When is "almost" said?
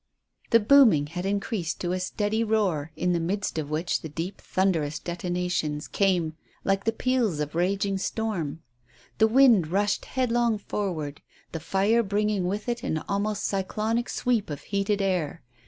13.07-13.43